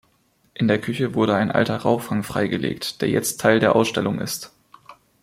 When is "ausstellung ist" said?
3.75-4.51